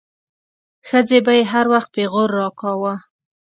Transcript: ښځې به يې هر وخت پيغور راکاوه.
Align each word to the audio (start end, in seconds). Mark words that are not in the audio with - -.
ښځې 0.87 1.19
به 1.25 1.31
يې 1.37 1.43
هر 1.53 1.65
وخت 1.73 1.89
پيغور 1.95 2.29
راکاوه. 2.39 2.93